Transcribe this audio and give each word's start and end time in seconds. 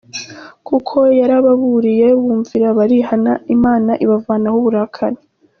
Kuko 0.67 0.97
yarababuriye 1.19 2.07
bumvira 2.21 2.67
barihana 2.77 3.33
Imana 3.55 3.91
ibavanaho 4.03 4.55
uburakari. 4.61 5.19